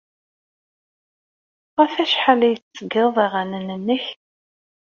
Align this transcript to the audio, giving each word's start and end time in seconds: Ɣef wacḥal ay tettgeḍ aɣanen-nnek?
Ɣef 1.79 1.93
wacḥal 1.97 2.41
ay 2.47 2.55
tettgeḍ 2.57 3.15
aɣanen-nnek? 3.25 4.05